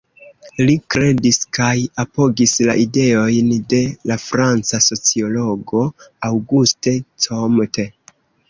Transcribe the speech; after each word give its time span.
Li 0.67 0.75
kredis 0.93 1.37
kaj 1.57 1.73
apogis 2.03 2.53
la 2.69 2.75
ideojn 2.85 3.51
de 3.75 3.83
la 4.13 4.19
franca 4.25 4.83
sociologo, 4.89 5.85
Auguste 6.31 6.99
Comte. 7.29 7.91